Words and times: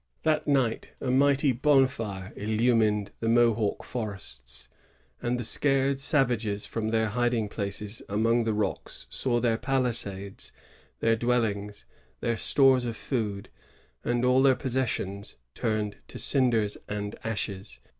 ^ 0.19 0.23
That 0.23 0.47
night 0.47 0.93
a 0.99 1.11
mighty 1.11 1.51
bonfire 1.51 2.33
illumined 2.35 3.11
the 3.19 3.29
Mohawk 3.29 3.83
forests; 3.83 4.67
and 5.21 5.39
the 5.39 5.43
scared 5.43 5.99
savages 5.99 6.65
from 6.65 6.89
their 6.89 7.09
hiding 7.09 7.47
places 7.49 8.01
among 8.09 8.43
the 8.43 8.53
rocks 8.55 9.05
saw 9.11 9.39
their 9.39 9.59
palisades, 9.59 10.51
their 11.01 11.15
dwellings, 11.15 11.85
their 12.19 12.35
stores 12.35 12.83
of 12.83 12.97
food, 12.97 13.49
and 14.03 14.25
all 14.25 14.41
their 14.41 14.55
posses 14.55 14.89
sions 14.89 15.35
turned 15.53 15.97
to 16.07 16.17
cinders 16.17 16.79
and 16.89 17.15
ashes. 17.23 17.79